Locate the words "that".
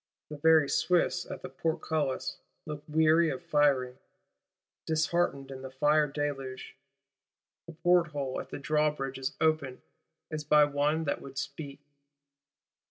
11.03-11.21